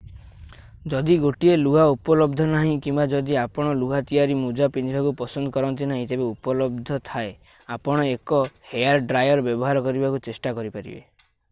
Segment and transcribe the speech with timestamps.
[0.91, 6.09] ଯଦି ଗୋଟିଏ ଲୁହା ଉପଲବ୍ଧ ନାହିଁ କିମ୍ବା ଯଦି ଆପଣ ଲୁହା ତିଆରି ମୋଜା ପିନ୍ଧିବାକୁ ପସନ୍ଦ କରନ୍ତି ନାହିଁ
[6.15, 7.31] ତେବେ ଉପଲବ୍ଧ ଥାଏ
[7.79, 8.41] ଆପଣ ଏକ
[8.73, 11.07] ହେୟାର ଡ୍ରାୟର୍ ବ୍ୟବହାର କରିବାକୁ ଚେଷ୍ଟା କରିପାରିବେ